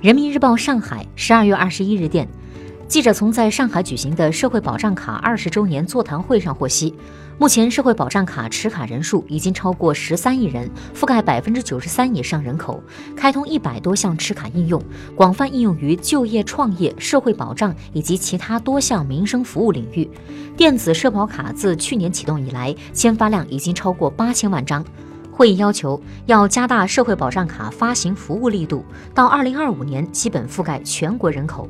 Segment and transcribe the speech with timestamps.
[0.00, 2.28] 人民日报上海十二月二十一日电，
[2.86, 6.94] 记者从在上海举行的社会保障卡二十周年座谈会上获悉，
[7.36, 12.80] 目前社会保障卡持卡人数已经超过十三亿人，覆盖百分之九十三以上人口，
[13.16, 14.80] 开通一百多项持卡应用，
[15.16, 20.08] 广泛应用于就业、创业、社会保障以及其他多项民生服务领域。
[20.56, 24.84] 电子社保卡自去年启动以来，签发量已经超过八千万张。
[25.38, 28.84] 会议要求要加大社会保障卡发行服务力度，
[29.14, 31.68] 到二零二五年基本覆盖全国人口。